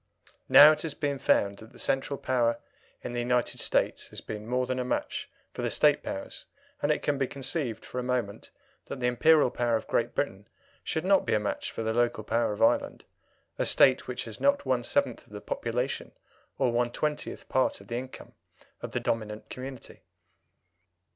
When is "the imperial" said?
8.99-9.51